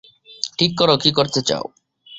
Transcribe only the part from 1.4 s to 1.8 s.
চাও?